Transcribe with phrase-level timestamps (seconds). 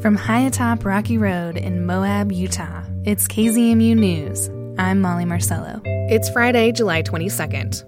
[0.00, 4.48] From high atop Rocky Road in Moab, Utah, it's KZMU News.
[4.78, 5.82] I'm Molly Marcello.
[5.84, 7.84] It's Friday, July 22nd.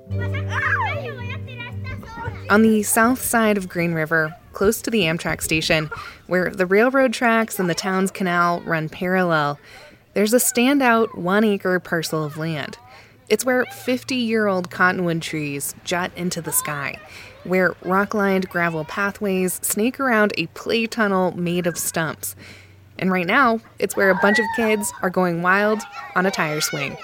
[2.51, 5.88] On the south side of Green River, close to the Amtrak station,
[6.26, 9.58] where the railroad tracks and the town's canal run parallel,
[10.13, 12.76] there's a standout one acre parcel of land.
[13.31, 17.01] It's where 50 year old cottonwood trees jut into the sky,
[17.45, 22.37] where rock lined gravel pathways snake around a play tunnel made of stumps.
[22.99, 25.83] And right now, it's where a bunch of kids are going wild
[26.15, 26.97] on a tire swing.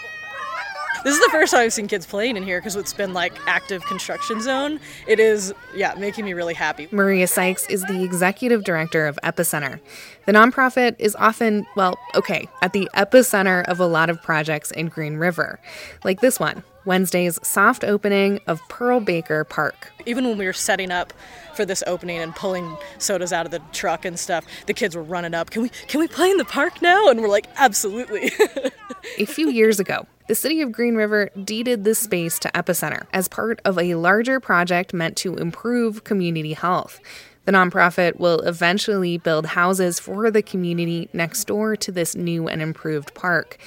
[1.04, 3.32] This is the first time I've seen kids playing in here because it's been like
[3.46, 4.80] active construction zone.
[5.06, 6.88] It is, yeah, making me really happy.
[6.90, 9.80] Maria Sykes is the executive director of Epicenter.
[10.26, 14.88] The nonprofit is often, well, okay, at the epicenter of a lot of projects in
[14.88, 15.60] Green River,
[16.02, 19.92] like this one, Wednesday's soft opening of Pearl Baker Park.
[20.06, 21.12] Even when we were setting up
[21.54, 25.02] for this opening and pulling sodas out of the truck and stuff, the kids were
[25.02, 25.50] running up.
[25.50, 27.08] Can we can we play in the park now?
[27.08, 28.32] And we're like, absolutely.
[29.18, 33.28] a few years ago, the city of Green River deeded this space to Epicenter as
[33.28, 37.00] part of a larger project meant to improve community health.
[37.44, 42.62] The nonprofit will eventually build houses for the community next door to this new and
[42.62, 43.58] improved park.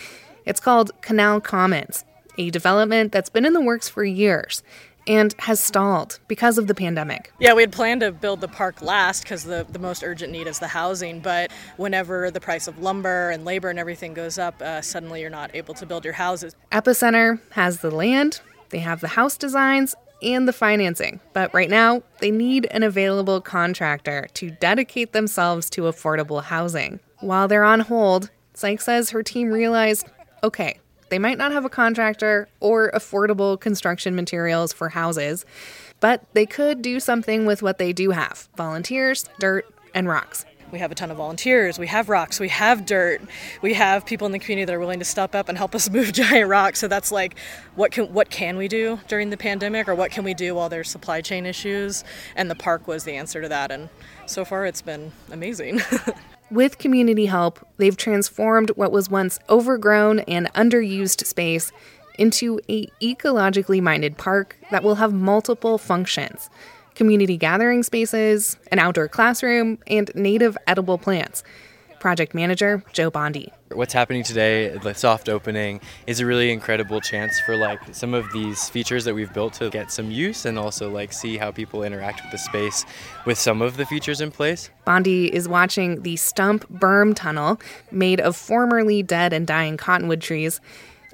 [0.43, 2.03] It's called Canal Commons,
[2.41, 4.63] a development that's been in the works for years
[5.07, 7.31] and has stalled because of the pandemic.
[7.39, 10.47] Yeah, we had planned to build the park last because the, the most urgent need
[10.47, 14.61] is the housing, but whenever the price of lumber and labor and everything goes up,
[14.61, 16.55] uh, suddenly you're not able to build your houses.
[16.71, 22.03] Epicenter has the land, they have the house designs, and the financing, but right now
[22.19, 26.99] they need an available contractor to dedicate themselves to affordable housing.
[27.21, 30.07] While they're on hold, Sykes says her team realized
[30.43, 30.79] okay,
[31.11, 35.45] they might not have a contractor or affordable construction materials for houses,
[35.99, 40.45] but they could do something with what they do have volunteers, dirt, and rocks.
[40.71, 41.77] We have a ton of volunteers.
[41.77, 42.39] We have rocks.
[42.39, 43.21] We have dirt.
[43.61, 45.89] We have people in the community that are willing to step up and help us
[45.91, 46.79] move giant rocks.
[46.79, 47.37] So that's like,
[47.75, 50.69] what can what can we do during the pandemic, or what can we do while
[50.69, 52.05] there's supply chain issues?
[52.37, 53.69] And the park was the answer to that.
[53.69, 53.89] And
[54.27, 55.81] so far, it's been amazing.
[56.51, 61.71] With community help, they've transformed what was once overgrown and underused space
[62.19, 66.49] into a ecologically minded park that will have multiple functions.
[66.93, 71.41] Community gathering spaces, an outdoor classroom, and native edible plants
[72.01, 73.53] project manager Joe Bondi.
[73.71, 78.29] What's happening today, the soft opening, is a really incredible chance for like some of
[78.33, 81.83] these features that we've built to get some use and also like see how people
[81.83, 82.83] interact with the space
[83.25, 84.69] with some of the features in place.
[84.83, 87.61] Bondi is watching the stump berm tunnel
[87.91, 90.59] made of formerly dead and dying cottonwood trees.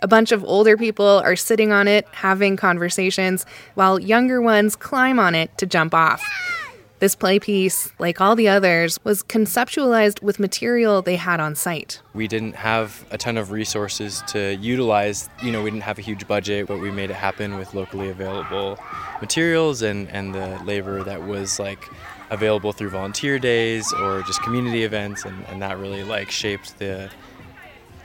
[0.01, 5.19] A bunch of older people are sitting on it, having conversations, while younger ones climb
[5.19, 6.23] on it to jump off.
[6.99, 12.01] This play piece, like all the others, was conceptualized with material they had on site.
[12.13, 15.29] We didn't have a ton of resources to utilize.
[15.43, 18.09] You know, we didn't have a huge budget, but we made it happen with locally
[18.09, 18.79] available
[19.21, 21.87] materials and, and the labor that was like
[22.31, 27.09] available through volunteer days or just community events and, and that really like shaped the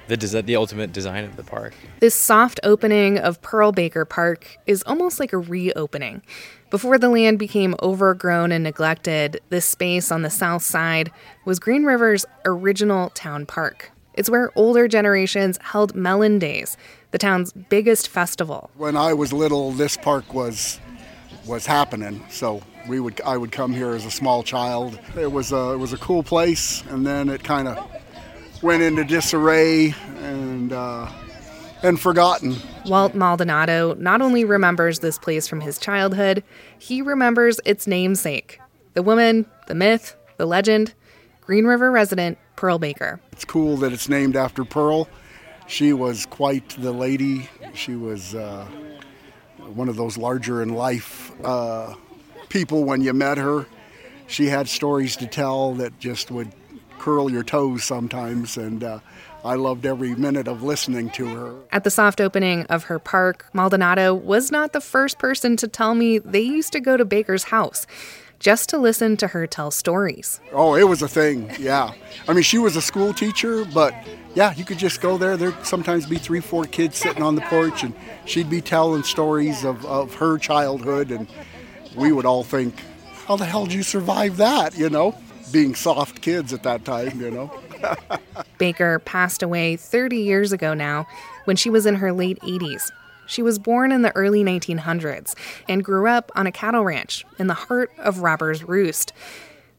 [0.08, 1.74] the, des- the ultimate design of the park.
[2.00, 6.22] This soft opening of Pearl Baker Park is almost like a reopening.
[6.72, 11.12] Before the land became overgrown and neglected, this space on the south side
[11.44, 13.90] was Green River's original town park.
[14.14, 16.78] It's where older generations held Melon Days,
[17.10, 18.70] the town's biggest festival.
[18.74, 20.80] When I was little, this park was
[21.46, 24.98] was happening, so we would I would come here as a small child.
[25.14, 27.86] It was a it was a cool place, and then it kind of
[28.62, 31.06] went into disarray and uh,
[31.82, 32.56] and forgotten.
[32.86, 36.42] Walt Maldonado not only remembers this place from his childhood,
[36.78, 38.60] he remembers its namesake
[38.94, 40.92] the woman, the myth, the legend,
[41.40, 43.20] Green River resident Pearl Baker.
[43.32, 45.08] It's cool that it's named after Pearl.
[45.66, 47.48] She was quite the lady.
[47.74, 48.66] She was uh,
[49.74, 51.94] one of those larger in life uh,
[52.48, 53.66] people when you met her.
[54.26, 56.52] She had stories to tell that just would
[56.98, 59.00] curl your toes sometimes, and uh,
[59.44, 61.54] I loved every minute of listening to her.
[61.72, 65.94] At the soft opening of her park, Maldonado was not the first person to tell
[65.94, 67.86] me they used to go to Baker's house
[68.38, 70.40] just to listen to her tell stories.
[70.52, 71.92] Oh, it was a thing, yeah.
[72.26, 73.94] I mean, she was a school teacher, but
[74.34, 75.36] yeah, you could just go there.
[75.36, 79.64] There'd sometimes be three, four kids sitting on the porch, and she'd be telling stories
[79.64, 81.28] of, of her childhood, and
[81.94, 82.74] we would all think,
[83.26, 85.16] how the hell did you survive that, you know?
[85.52, 87.52] being soft kids at that time, you know.
[88.58, 91.06] Baker passed away 30 years ago now
[91.44, 92.90] when she was in her late 80s.
[93.26, 95.34] She was born in the early 1900s
[95.68, 99.12] and grew up on a cattle ranch in the heart of Robber's Roost.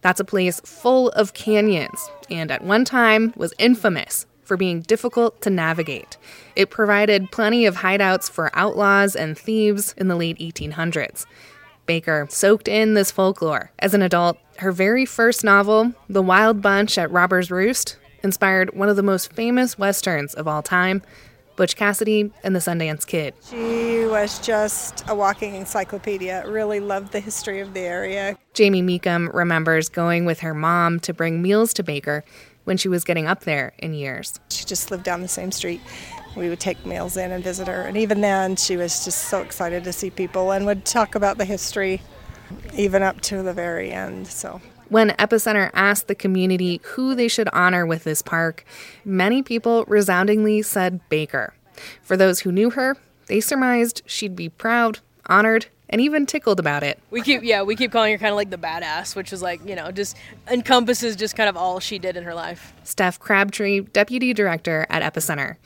[0.02, 5.42] That's a place full of canyons and at one time was infamous for being difficult
[5.42, 6.18] to navigate.
[6.56, 11.26] It provided plenty of hideouts for outlaws and thieves in the late 1800s.
[11.86, 13.72] Baker soaked in this folklore.
[13.80, 18.90] As an adult, her very first novel, The Wild Bunch at Robber's Roost, inspired one
[18.90, 21.02] of the most famous westerns of all time,
[21.56, 23.36] Butch Cassidy and the Sundance Kid.
[23.48, 26.44] She was just a walking encyclopedia.
[26.48, 28.38] Really loved the history of the area.
[28.54, 32.24] Jamie Meekum remembers going with her mom to bring meals to Baker
[32.64, 34.40] when she was getting up there in years.
[34.50, 35.82] She just lived down the same street.
[36.36, 37.84] We would take meals in and visit her.
[37.84, 41.38] And even then, she was just so excited to see people and would talk about
[41.38, 42.02] the history
[42.76, 44.28] even up to the very end.
[44.28, 48.64] So when Epicenter asked the community who they should honor with this park,
[49.04, 51.54] many people resoundingly said Baker.
[52.02, 52.98] For those who knew her,
[53.28, 57.00] they surmised she'd be proud, honored, and even tickled about it.
[57.12, 59.68] We keep yeah, we keep calling her kind of like the badass, which is like,
[59.68, 62.74] you know, just encompasses just kind of all she did in her life.
[62.84, 65.58] Steph Crabtree, deputy director at Epicenter.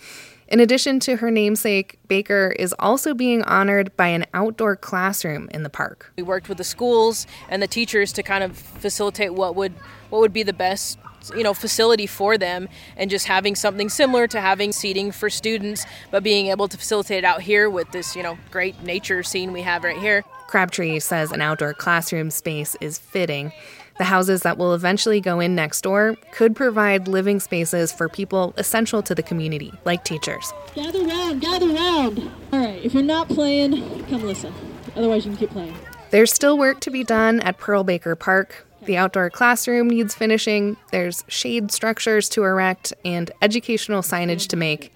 [0.48, 5.64] In addition to her namesake, Baker is also being honored by an outdoor classroom in
[5.64, 6.14] the park.
[6.16, 9.74] We worked with the schools and the teachers to kind of facilitate what would
[10.10, 10.98] what would be the best
[11.36, 15.86] you know facility for them and just having something similar to having seating for students
[16.12, 19.52] but being able to facilitate it out here with this you know great nature scene
[19.52, 23.52] we have right here crabtree says an outdoor classroom space is fitting
[23.98, 28.54] the houses that will eventually go in next door could provide living spaces for people
[28.58, 30.54] essential to the community, like teachers.
[30.76, 32.32] Gather round, gather round.
[32.54, 34.54] All right, if you're not playing, come listen.
[34.96, 35.76] Otherwise, you can keep playing.
[36.12, 38.66] There's still work to be done at Pearl Baker Park.
[38.84, 44.94] The outdoor classroom needs finishing, there's shade structures to erect, and educational signage to make.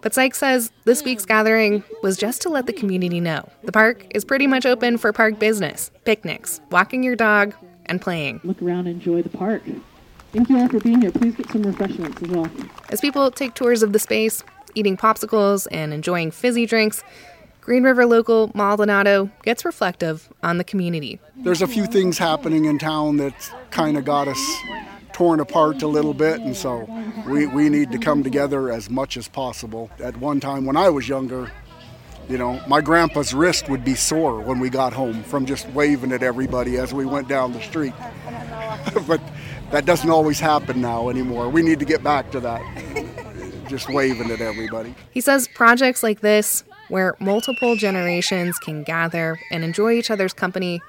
[0.00, 4.06] But Sykes says this week's gathering was just to let the community know the park
[4.14, 7.54] is pretty much open for park business, picnics, walking your dog,
[7.86, 8.40] and playing.
[8.44, 9.62] Look around and enjoy the park.
[10.32, 11.12] Thank you all for being here.
[11.12, 12.50] Please get some refreshments as well.
[12.90, 14.42] As people take tours of the space,
[14.74, 17.04] eating popsicles and enjoying fizzy drinks,
[17.60, 21.20] Green River local Maldonado gets reflective on the community.
[21.36, 23.34] There's a few things happening in town that
[23.70, 24.56] kind of got us
[25.12, 26.88] torn apart a little bit, and so
[27.26, 29.90] we, we need to come together as much as possible.
[30.00, 31.52] At one time when I was younger,
[32.32, 36.12] you know, my grandpa's wrist would be sore when we got home from just waving
[36.12, 37.92] at everybody as we went down the street.
[39.06, 39.20] but
[39.70, 41.50] that doesn't always happen now anymore.
[41.50, 42.62] We need to get back to that.
[43.68, 44.94] just waving at everybody.
[45.10, 50.80] He says projects like this where multiple generations can gather and enjoy each other's company,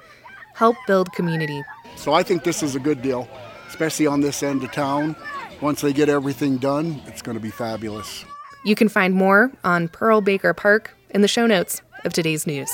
[0.54, 1.62] help build community.
[1.96, 3.28] So I think this is a good deal,
[3.68, 5.14] especially on this end of town.
[5.60, 8.24] Once they get everything done, it's going to be fabulous.
[8.64, 12.70] You can find more on Pearl Baker Park in the show notes of today's news.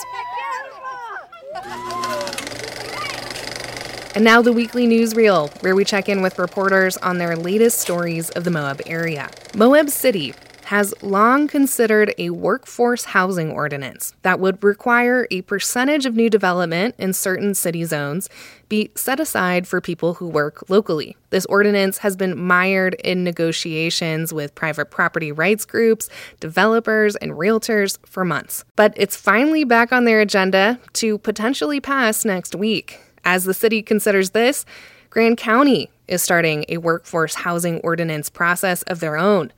[4.12, 8.28] And now the weekly newsreel, where we check in with reporters on their latest stories
[8.30, 9.30] of the Moab area.
[9.54, 10.34] Moab City
[10.70, 16.94] has long considered a workforce housing ordinance that would require a percentage of new development
[16.96, 18.28] in certain city zones
[18.68, 21.16] be set aside for people who work locally.
[21.30, 26.08] This ordinance has been mired in negotiations with private property rights groups,
[26.38, 28.64] developers, and realtors for months.
[28.76, 33.00] But it's finally back on their agenda to potentially pass next week.
[33.24, 34.64] As the city considers this,
[35.10, 39.52] Grand County is starting a workforce housing ordinance process of their own.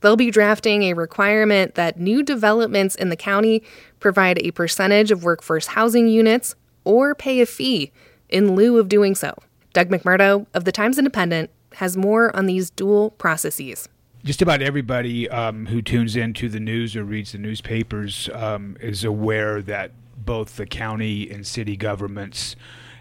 [0.00, 3.62] They'll be drafting a requirement that new developments in the county
[4.00, 7.92] provide a percentage of workforce housing units or pay a fee
[8.28, 9.34] in lieu of doing so.
[9.72, 13.88] Doug McMurdo of the Times Independent has more on these dual processes.
[14.24, 19.04] Just about everybody um, who tunes into the news or reads the newspapers um, is
[19.04, 22.56] aware that both the county and city governments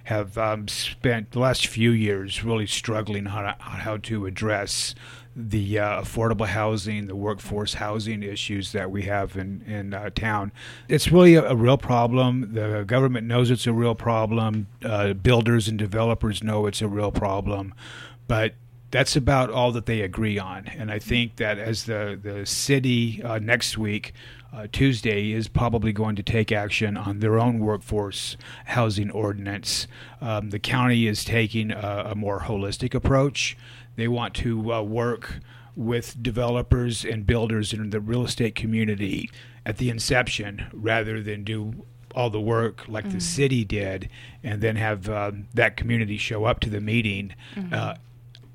[0.05, 4.93] have um, spent the last few years really struggling on how, how to address
[5.35, 10.51] the uh, affordable housing, the workforce housing issues that we have in in uh, town.
[10.87, 12.53] It's really a, a, real problem.
[12.53, 14.67] The government knows it's a real problem.
[14.83, 17.73] Uh, builders and developers know it's a real problem,
[18.27, 18.53] but
[18.91, 20.67] that's about all that they agree on.
[20.67, 24.13] And I think that as the the city uh, next week.
[24.53, 28.37] Uh, Tuesday is probably going to take action on their own workforce
[28.67, 29.85] housing ordinance.
[30.21, 33.57] Um, the county is taking a, a more holistic approach.
[33.95, 35.39] They want to uh, work
[35.75, 39.29] with developers and builders in the real estate community
[39.65, 44.09] at the inception rather than do all the work like mm the city did
[44.43, 47.73] and then have um, that community show up to the meeting mm-hmm.
[47.73, 47.93] uh,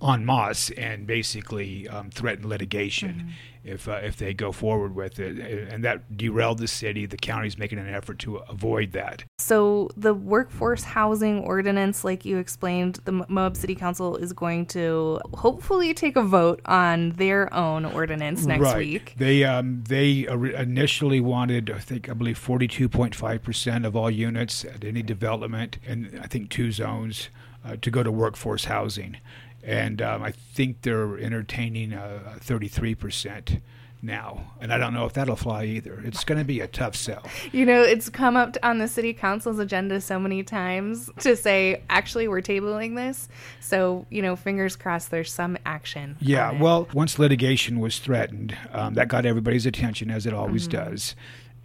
[0.03, 3.15] en masse and basically um, threaten litigation.
[3.15, 3.31] Mm-hmm
[3.65, 7.07] if uh, if they go forward with it, and that derailed the city.
[7.07, 9.25] The county's making an effort to avoid that.
[9.39, 15.21] So the workforce housing ordinance, like you explained, the Moab City Council is going to
[15.35, 18.79] hopefully take a vote on their own ordinance next right.
[18.79, 19.15] week.
[19.19, 23.95] They um, they initially wanted, I think, I believe, forty two point five percent of
[23.95, 27.29] all units at any development, and I think two zones.
[27.63, 29.19] Uh, to go to workforce housing
[29.63, 33.61] and um, I think they're entertaining a 33%
[34.03, 36.01] now, and I don't know if that'll fly either.
[36.05, 37.23] It's going to be a tough sell.
[37.53, 41.83] You know, it's come up on the city council's agenda so many times to say,
[41.91, 43.29] actually, we're tabling this.
[43.61, 46.17] So, you know, fingers crossed there's some action.
[46.21, 50.91] Yeah, well, once litigation was threatened, um, that got everybody's attention, as it always mm-hmm.
[50.91, 51.15] does.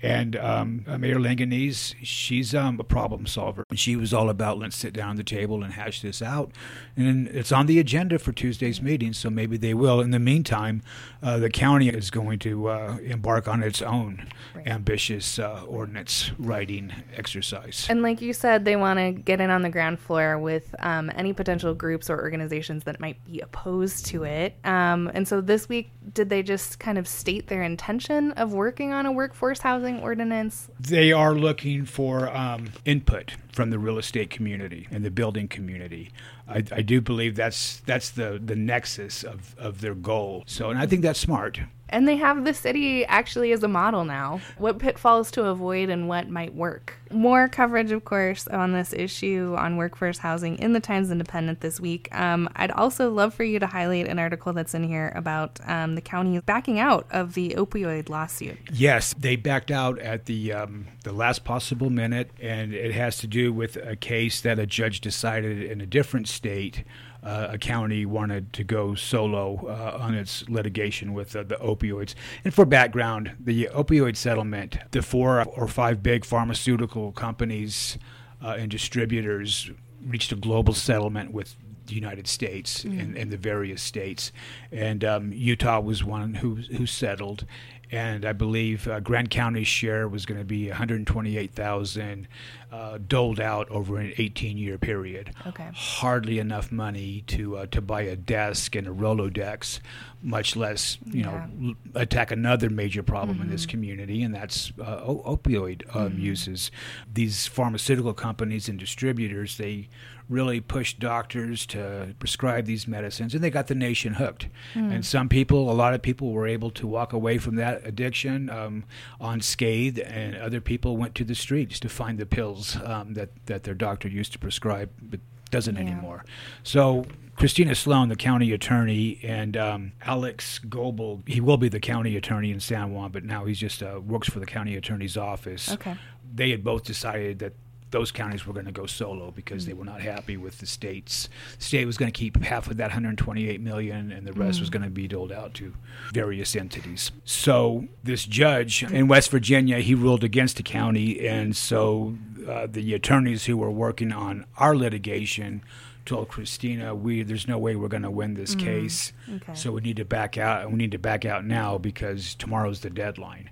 [0.02, 3.64] And um, uh, Mayor Langianese, she's um, a problem solver.
[3.74, 6.52] She was all about let's sit down at the table and hash this out.
[6.98, 10.02] And it's on the agenda for Tuesday's meeting, so maybe they will.
[10.02, 10.84] In the meantime,
[11.24, 14.68] uh, the county is going to uh, embark on its own right.
[14.68, 17.88] ambitious uh, ordinance writing exercise.
[17.90, 21.12] And like you said, they want to get in on the ground floor with um,
[21.16, 24.56] any potential groups or organizations that might be opposed to it.
[24.66, 28.94] Um, and so this week, did they just kind of state their intention of working
[28.94, 29.85] on a workforce housing?
[29.86, 30.70] Zoning ordinance?
[30.80, 36.12] They are looking for um, input from the real estate community and the building community.
[36.48, 40.44] I, I, do believe that's that's the, the nexus of, of their goal.
[40.48, 41.60] So, and I think that's smart.
[41.89, 44.42] And they have the city actually as a model now.
[44.58, 46.98] What pitfalls to avoid and what might work.
[47.12, 51.80] More coverage, of course, on this issue on workforce housing in the Times Independent this
[51.80, 52.10] week.
[52.12, 55.96] Um, I'd also love for you to highlight an article that's in here about um,
[55.96, 58.58] the county backing out of the opioid lawsuit.
[58.74, 63.27] Yes, they backed out at the um, the last possible minute, and it has to
[63.27, 66.84] do with a case that a judge decided in a different state
[67.25, 72.13] uh, a county wanted to go solo uh, on its litigation with uh, the opioids.
[72.44, 77.98] And for background, the opioid settlement, the four or five big pharmaceutical companies
[78.44, 79.72] uh, and distributors
[80.05, 81.55] reached a global settlement with
[81.88, 83.00] the United States mm.
[83.00, 84.32] and, and, the various states,
[84.72, 87.46] and um, Utah was one who who settled,
[87.92, 92.27] and I believe uh, Grand County's share was going to be 128,000
[92.72, 95.34] uh, doled out over an 18-year period.
[95.48, 95.70] Okay.
[95.74, 99.80] Hardly enough money to uh, to buy a desk and a Rolodex,
[100.22, 101.25] much less you yeah.
[101.25, 103.46] know l- attack another major problem mm-hmm.
[103.46, 103.72] in this mm-hmm.
[103.72, 106.20] community, and that's uh, opioid um, mm-hmm.
[106.20, 106.72] uses.
[107.13, 109.88] These pharmaceutical companies and distributors they
[110.29, 114.48] really pushed doctors to prescribe these medicines, and they got the nation hooked.
[114.74, 114.94] Mm.
[114.94, 118.50] And some people, a lot of people, were able to walk away from that addiction
[118.50, 118.84] um,
[119.20, 123.63] unscathed, and other people went to the streets to find the pills um, that that
[123.63, 125.20] their doctor used to prescribe, but
[125.51, 125.82] doesn't yeah.
[125.82, 126.25] anymore.
[126.63, 127.05] So
[127.36, 132.51] Christina Sloan, the county attorney, and um, Alex Goebel, he will be the county attorney
[132.51, 135.72] in San Juan, but now he's just uh, works for the county attorney's office.
[135.72, 135.96] Okay.
[136.34, 137.53] They had both decided that
[137.96, 141.30] those counties were going to go solo because they were not happy with the states.
[141.60, 144.64] The state was going to keep half of that 128 million, and the rest mm.
[144.64, 145.74] was going to be doled out to
[146.12, 147.14] various entities.
[147.24, 152.94] So this judge in West Virginia, he ruled against the county, and so uh, the
[152.94, 155.64] attorneys who were working on our litigation
[156.06, 158.60] told Christina, "We there's no way we're going to win this mm.
[158.60, 159.54] case, okay.
[159.56, 160.70] so we need to back out.
[160.70, 163.52] We need to back out now because tomorrow's the deadline."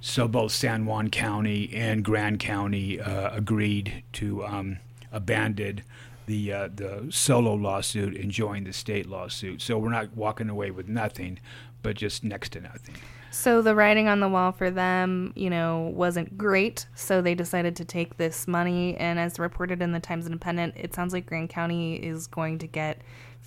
[0.00, 4.78] So both San Juan County and Grand County uh, agreed to um,
[5.12, 5.82] abandon
[6.26, 9.62] the uh, the solo lawsuit and join the state lawsuit.
[9.62, 11.38] So we're not walking away with nothing,
[11.82, 12.96] but just next to nothing.
[13.30, 16.86] So the writing on the wall for them, you know, wasn't great.
[16.94, 20.94] So they decided to take this money, and as reported in the Times Independent, it
[20.94, 23.02] sounds like Grand County is going to get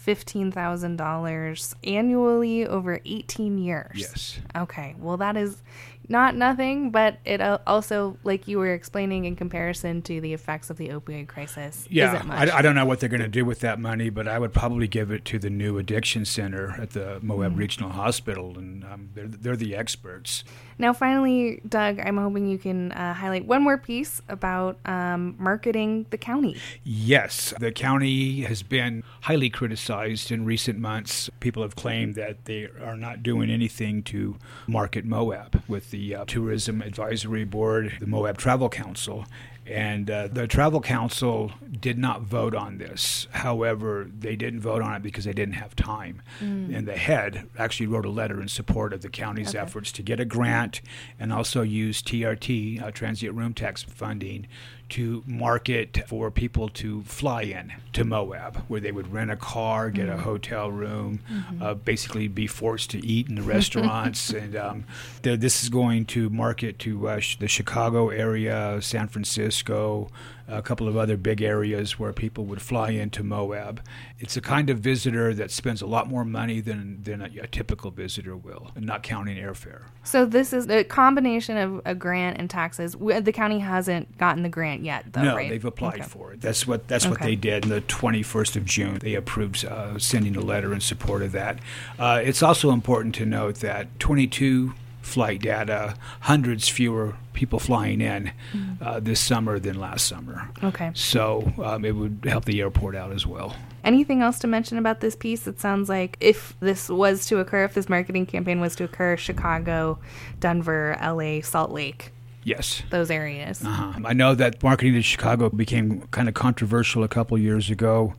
[0.05, 3.91] $15,000 annually over 18 years.
[3.95, 4.39] Yes.
[4.55, 4.95] Okay.
[4.99, 5.61] Well, that is
[6.09, 10.77] not nothing, but it also, like you were explaining, in comparison to the effects of
[10.77, 11.87] the opioid crisis.
[11.89, 14.39] Yeah, I, I, don't know what they're going to do with that money, but I
[14.39, 17.59] would probably give it to the new addiction center at the Moab mm-hmm.
[17.59, 20.43] Regional Hospital, and um, they're, they're the experts.
[20.79, 26.05] Now, finally, Doug, I'm hoping you can uh, highlight one more piece about um, marketing
[26.09, 26.55] the county.
[26.83, 31.29] Yes, the county has been highly criticized in recent months.
[31.41, 34.37] People have claimed that they are not doing anything to
[34.67, 39.25] market Moab with the uh, Tourism Advisory Board, the Moab Travel Council
[39.69, 43.27] And uh, the Travel Council did not vote on this.
[43.31, 46.21] However, they didn't vote on it because they didn't have time.
[46.39, 46.75] Mm.
[46.75, 49.59] And the head actually wrote a letter in support of the county's okay.
[49.59, 50.81] efforts to get a grant
[51.19, 54.47] and also use TRT, uh, transient room tax funding,
[54.89, 59.89] to market for people to fly in to Moab, where they would rent a car,
[59.89, 60.19] get mm-hmm.
[60.19, 61.61] a hotel room, mm-hmm.
[61.61, 64.29] uh, basically be forced to eat in the restaurants.
[64.33, 64.85] and um,
[65.21, 70.87] this is going to market to uh, sh- the Chicago area, San Francisco, a couple
[70.87, 73.81] of other big areas where people would fly into Moab.
[74.19, 77.47] It's a kind of visitor that spends a lot more money than, than a, a
[77.47, 79.83] typical visitor will, not counting airfare.
[80.03, 82.95] So this is a combination of a grant and taxes.
[82.99, 85.49] The county hasn't gotten the grant yet, though, no, right?
[85.49, 86.03] they've applied okay.
[86.03, 86.41] for it.
[86.41, 87.11] That's what that's okay.
[87.11, 87.65] what they did.
[87.65, 91.59] On the 21st of June, they approved uh, sending a letter in support of that.
[91.97, 94.73] Uh, it's also important to note that 22
[95.09, 98.83] flight data, hundreds fewer people flying in mm-hmm.
[98.83, 100.49] uh, this summer than last summer.
[100.63, 100.91] Okay.
[100.93, 103.55] So um, it would help the airport out as well.
[103.83, 105.47] Anything else to mention about this piece?
[105.47, 109.17] It sounds like if this was to occur, if this marketing campaign was to occur,
[109.17, 109.99] Chicago,
[110.39, 112.11] Denver, LA, Salt Lake.
[112.43, 112.83] Yes.
[112.89, 113.63] Those areas.
[113.63, 113.99] Uh-huh.
[114.03, 118.15] I know that marketing to Chicago became kind of controversial a couple years ago.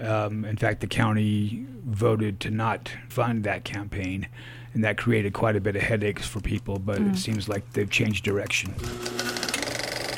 [0.00, 4.28] Um, in fact, the county voted to not fund that campaign
[4.76, 6.78] and that created quite a bit of headaches for people.
[6.78, 7.14] But mm.
[7.14, 8.74] it seems like they've changed direction.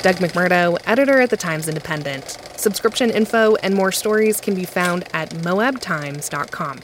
[0.01, 2.37] Doug McMurdo, editor at the Times Independent.
[2.57, 6.81] Subscription info and more stories can be found at moabtimes.com.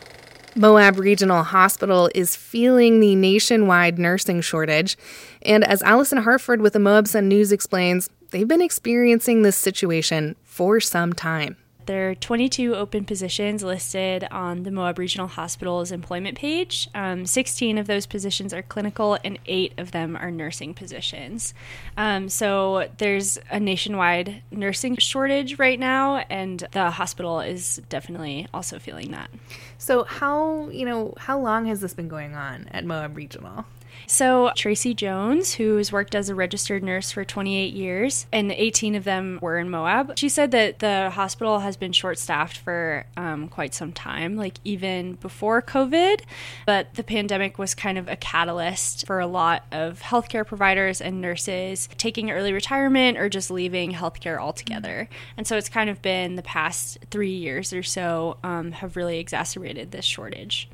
[0.55, 4.97] Moab Regional Hospital is feeling the nationwide nursing shortage.
[5.41, 10.37] And as Allison Hartford with the Moab Sun News explains, they've been experiencing this situation
[10.43, 11.57] for some time.
[11.85, 16.89] There are 22 open positions listed on the Moab Regional Hospital's employment page.
[16.95, 21.53] Um, 16 of those positions are clinical, and eight of them are nursing positions.
[21.95, 28.79] Um, so there's a nationwide nursing shortage right now, and the hospital is definitely also
[28.79, 29.29] feeling that.
[29.77, 33.65] So how you know how long has this been going on at Moab Regional?
[34.07, 38.95] So, Tracy Jones, who has worked as a registered nurse for 28 years, and 18
[38.95, 43.05] of them were in Moab, she said that the hospital has been short staffed for
[43.17, 46.21] um, quite some time, like even before COVID.
[46.65, 51.21] But the pandemic was kind of a catalyst for a lot of healthcare providers and
[51.21, 55.09] nurses taking early retirement or just leaving healthcare altogether.
[55.37, 59.19] And so, it's kind of been the past three years or so um, have really
[59.19, 60.69] exacerbated this shortage.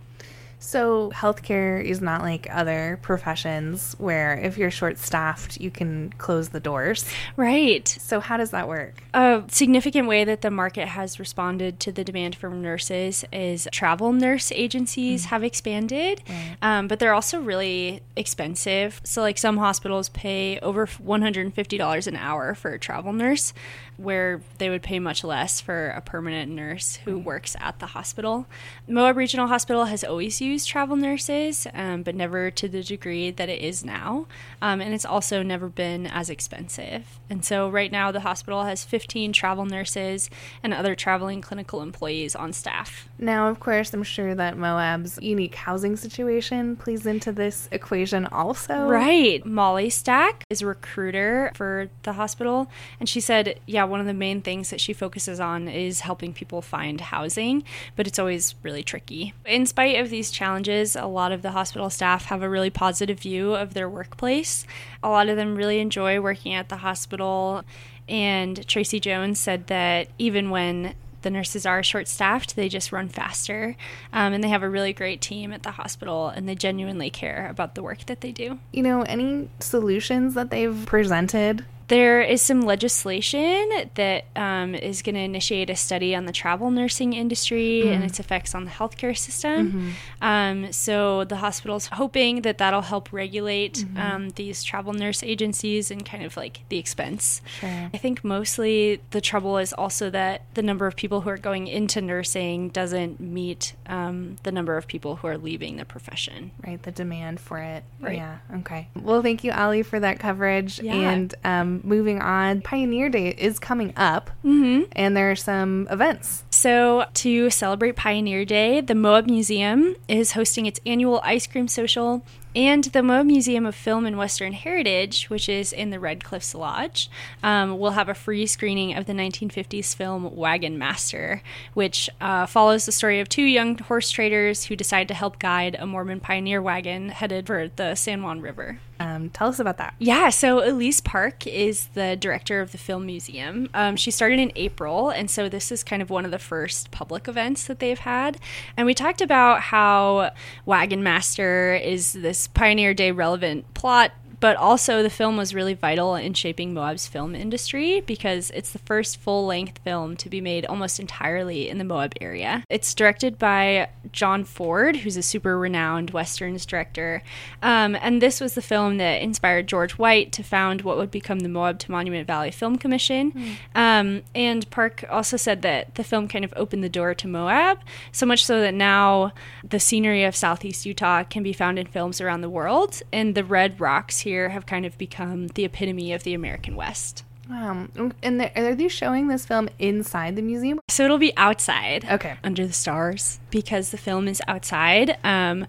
[0.63, 6.49] So, healthcare is not like other professions where if you're short staffed, you can close
[6.49, 7.03] the doors.
[7.35, 7.87] Right.
[7.87, 9.01] So, how does that work?
[9.15, 14.13] A significant way that the market has responded to the demand from nurses is travel
[14.13, 15.29] nurse agencies mm.
[15.29, 16.57] have expanded, right.
[16.61, 19.01] um, but they're also really expensive.
[19.03, 23.51] So, like some hospitals pay over $150 an hour for a travel nurse,
[23.97, 27.25] where they would pay much less for a permanent nurse who right.
[27.25, 28.45] works at the hospital.
[28.87, 33.31] Moab Regional Hospital has always used use travel nurses, um, but never to the degree
[33.31, 34.27] that it is now.
[34.61, 37.19] Um, and it's also never been as expensive.
[37.29, 40.29] And so, right now, the hospital has 15 travel nurses
[40.61, 43.07] and other traveling clinical employees on staff.
[43.17, 48.87] Now, of course, I'm sure that Moab's unique housing situation plays into this equation also.
[48.87, 49.45] Right.
[49.45, 52.69] Molly Stack is a recruiter for the hospital.
[52.99, 56.33] And she said, yeah, one of the main things that she focuses on is helping
[56.33, 57.63] people find housing,
[57.95, 59.33] but it's always really tricky.
[59.45, 63.19] In spite of these challenges, a lot of the hospital staff have a really positive
[63.19, 64.65] view of their workplace.
[65.03, 67.63] A lot of them really enjoy working at the hospital.
[68.09, 73.07] And Tracy Jones said that even when the nurses are short staffed, they just run
[73.07, 73.75] faster.
[74.11, 77.47] Um, and they have a really great team at the hospital and they genuinely care
[77.47, 78.57] about the work that they do.
[78.71, 85.15] You know, any solutions that they've presented there is some legislation that um, is going
[85.15, 87.93] to initiate a study on the travel nursing industry mm.
[87.93, 89.67] and its effects on the healthcare system.
[89.67, 89.89] Mm-hmm.
[90.21, 93.97] Um, so the hospital's hoping that that'll help regulate mm-hmm.
[93.97, 97.41] um, these travel nurse agencies and kind of like the expense.
[97.59, 97.89] Sure.
[97.93, 101.67] I think mostly the trouble is also that the number of people who are going
[101.67, 106.51] into nursing doesn't meet um, the number of people who are leaving the profession.
[106.65, 107.83] Right, the demand for it.
[107.99, 108.15] Right.
[108.15, 108.37] Yeah.
[108.59, 108.87] Okay.
[108.95, 110.79] Well, thank you, Ali, for that coverage.
[110.79, 110.93] Yeah.
[110.93, 114.83] And um, moving on, Pioneer Day is coming up, mm-hmm.
[114.93, 116.43] and there are some events.
[116.49, 122.23] So, to celebrate Pioneer Day, the Moab Museum is hosting its annual ice cream social
[122.55, 126.53] And the Moab Museum of Film and Western Heritage, which is in the Red Cliffs
[126.53, 127.09] Lodge,
[127.41, 131.41] um, will have a free screening of the 1950s film Wagon Master,
[131.73, 135.77] which uh, follows the story of two young horse traders who decide to help guide
[135.79, 138.79] a Mormon pioneer wagon headed for the San Juan River.
[139.01, 139.95] Um, tell us about that.
[139.97, 143.67] Yeah, so Elise Park is the director of the Film Museum.
[143.73, 146.91] Um, she started in April, and so this is kind of one of the first
[146.91, 148.37] public events that they've had.
[148.77, 150.31] And we talked about how
[150.67, 156.15] Wagon Master is this Pioneer Day relevant plot but also the film was really vital
[156.15, 160.65] in shaping Moab's film industry because it's the first full length film to be made
[160.65, 162.63] almost entirely in the Moab area.
[162.67, 167.21] It's directed by John Ford, who's a super renowned Westerns director.
[167.61, 171.41] Um, and this was the film that inspired George White to found what would become
[171.41, 173.31] the Moab to Monument Valley Film Commission.
[173.31, 173.55] Mm.
[173.75, 177.77] Um, and Park also said that the film kind of opened the door to Moab,
[178.11, 182.19] so much so that now the scenery of southeast Utah can be found in films
[182.19, 183.03] around the world.
[183.13, 186.77] And the red rocks here here have kind of become the epitome of the American
[186.77, 187.25] West.
[187.49, 187.87] Wow.
[188.23, 190.79] And are they showing this film inside the museum?
[190.87, 192.05] So it'll be outside.
[192.09, 192.37] Okay.
[192.41, 195.17] Under the stars because the film is outside.
[195.25, 195.67] Um,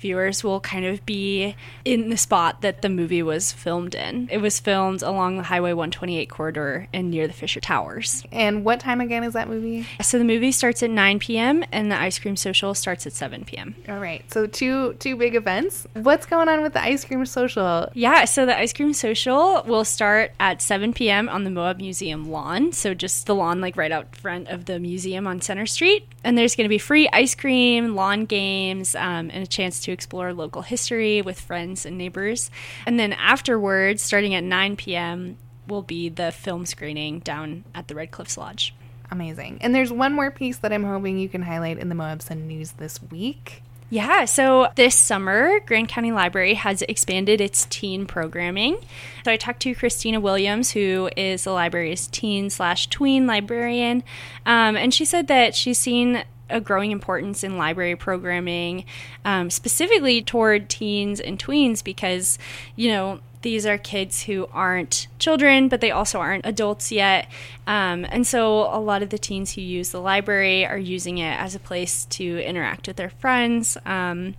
[0.00, 4.28] viewers will kind of be in the spot that the movie was filmed in.
[4.30, 8.24] It was filmed along the Highway 128 corridor and near the Fisher Towers.
[8.32, 9.86] And what time again is that movie?
[10.02, 11.64] So the movie starts at 9 p.m.
[11.72, 13.74] and the ice cream social starts at 7 p.m.
[13.88, 14.24] All right.
[14.32, 15.86] So two two big events.
[15.94, 17.88] What's going on with the ice cream social?
[17.94, 21.28] Yeah, so the ice cream social will start at 7 p.m.
[21.28, 22.72] on the Moab Museum lawn.
[22.72, 26.06] So just the lawn like right out front of the museum on Center Street.
[26.22, 29.89] And there's going to be free ice cream, lawn games, um, and a chance to
[29.90, 32.50] to explore local history with friends and neighbors.
[32.86, 37.94] And then afterwards, starting at 9 p.m., will be the film screening down at the
[37.94, 38.74] Red Cliffs Lodge.
[39.10, 39.58] Amazing.
[39.60, 42.46] And there's one more piece that I'm hoping you can highlight in the Moab Sun
[42.46, 43.62] News this week.
[43.92, 48.78] Yeah, so this summer, Grand County Library has expanded its teen programming.
[49.24, 54.04] So I talked to Christina Williams, who is the library's teen slash tween librarian,
[54.46, 58.84] um, and she said that she's seen a growing importance in library programming,
[59.24, 62.38] um, specifically toward teens and tweens, because,
[62.76, 67.26] you know, these are kids who aren't children, but they also aren't adults yet.
[67.66, 71.40] Um, and so a lot of the teens who use the library are using it
[71.40, 73.78] as a place to interact with their friends.
[73.86, 74.34] Um,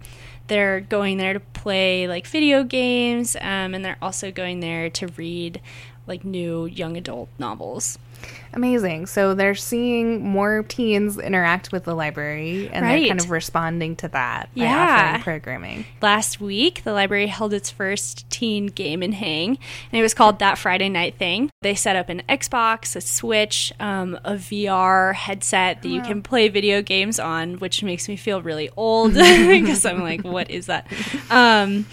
[0.47, 5.07] they're going there to play like video games, um, and they're also going there to
[5.07, 5.61] read
[6.07, 7.97] like new young adult novels.
[8.53, 9.05] Amazing.
[9.05, 12.99] So they're seeing more teens interact with the library and right.
[12.99, 15.07] they're kind of responding to that by yeah.
[15.07, 15.85] offering programming.
[16.01, 19.57] Last week, the library held its first teen game and hang,
[19.91, 21.49] and it was called That Friday Night Thing.
[21.61, 26.49] They set up an Xbox, a Switch, um, a VR headset that you can play
[26.49, 30.87] video games on, which makes me feel really old because I'm like, what is that?
[31.29, 31.85] Um,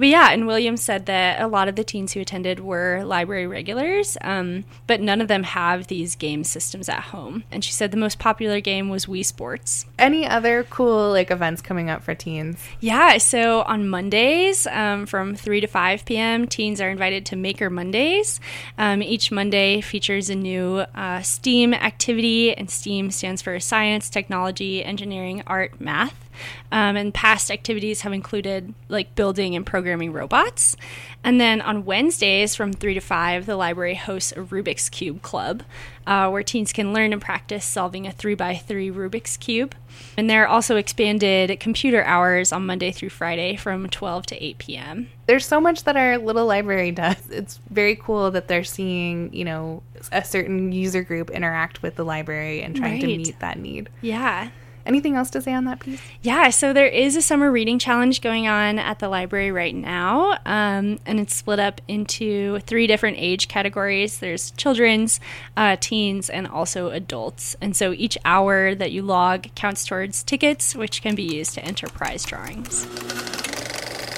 [0.00, 3.46] but yeah, and Williams said that a lot of the teens who attended were library
[3.46, 7.44] regulars, um, but none of them have these game systems at home.
[7.50, 9.84] And she said the most popular game was Wii Sports.
[9.98, 12.58] Any other cool like events coming up for teens?
[12.80, 17.68] Yeah, so on Mondays um, from 3 to 5 p.m., teens are invited to Maker
[17.68, 18.40] Mondays.
[18.78, 24.82] Um, each Monday features a new uh, STEAM activity, and STEAM stands for science, technology,
[24.82, 26.29] engineering, art, math.
[26.72, 30.76] Um, and past activities have included like building and programming robots.
[31.22, 35.62] And then on Wednesdays from 3 to 5, the library hosts a Rubik's Cube Club
[36.06, 39.74] uh, where teens can learn and practice solving a 3 by 3 Rubik's Cube.
[40.16, 44.58] And there are also expanded computer hours on Monday through Friday from 12 to 8
[44.58, 45.08] p.m.
[45.26, 47.16] There's so much that our little library does.
[47.30, 52.04] It's very cool that they're seeing, you know, a certain user group interact with the
[52.04, 53.00] library and trying right.
[53.02, 53.88] to meet that need.
[54.00, 54.50] Yeah.
[54.86, 56.00] Anything else to say on that piece?
[56.22, 60.38] Yeah, so there is a summer reading challenge going on at the library right now,
[60.46, 65.20] um, and it's split up into three different age categories there's children's,
[65.56, 67.56] uh, teens, and also adults.
[67.60, 71.64] And so each hour that you log counts towards tickets, which can be used to
[71.64, 72.86] enter prize drawings.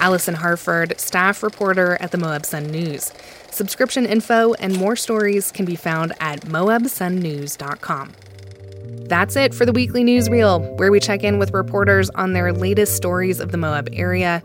[0.01, 3.13] Allison Harford, staff reporter at the Moab Sun News.
[3.51, 8.15] Subscription info and more stories can be found at moabsunnews.com.
[9.09, 12.97] That's it for the weekly newsreel, where we check in with reporters on their latest
[12.97, 14.43] stories of the Moab area.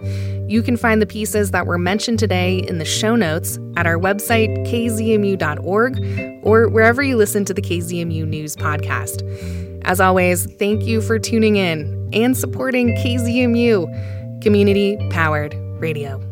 [0.48, 3.98] You can find the pieces that were mentioned today in the show notes at our
[3.98, 9.24] website, kzmu.org, or wherever you listen to the KZMU News podcast.
[9.84, 16.27] As always, thank you for tuning in and supporting KZMU, community powered radio.